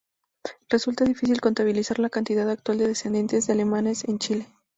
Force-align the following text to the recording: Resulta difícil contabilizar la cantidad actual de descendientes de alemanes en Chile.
Resulta 0.67 1.03
difícil 1.05 1.41
contabilizar 1.41 1.99
la 1.99 2.09
cantidad 2.09 2.49
actual 2.49 2.79
de 2.79 2.87
descendientes 2.87 3.45
de 3.45 3.53
alemanes 3.53 4.03
en 4.05 4.17
Chile. 4.17 4.47